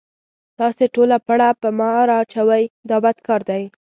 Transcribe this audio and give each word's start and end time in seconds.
تاسې 0.59 0.83
ټوله 0.93 1.17
پړه 1.27 1.49
په 1.61 1.69
ما 1.77 1.89
را 2.09 2.17
اچوئ 2.23 2.63
دا 2.89 2.97
بد 3.03 3.17
کار 3.27 3.41
دی. 3.49 3.63